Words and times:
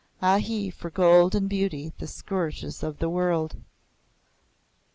(Ahi! 0.19 0.71
for 0.71 0.89
gold 0.89 1.35
and 1.35 1.47
beauty, 1.47 1.93
the 1.99 2.07
scourges 2.07 2.81
of 2.81 2.97
the 2.97 3.07
world!) 3.07 3.55